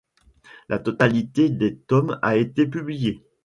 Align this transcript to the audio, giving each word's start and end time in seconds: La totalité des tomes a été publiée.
La 0.67 0.79
totalité 0.79 1.49
des 1.51 1.77
tomes 1.77 2.17
a 2.23 2.35
été 2.35 2.65
publiée. 2.65 3.21